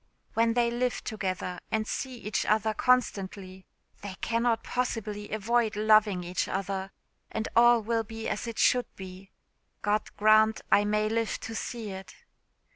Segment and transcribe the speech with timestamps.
[0.33, 3.67] When they live together, and see each other constantly,
[4.01, 6.89] they cannot possibly avoid loving each other,
[7.29, 9.29] and all will be as it should be.
[9.83, 12.15] God grant I may live to see it!"